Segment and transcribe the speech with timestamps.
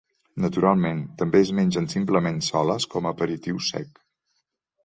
[0.43, 4.03] Naturalment, també es mengen simplement soles com a aperitiu sec.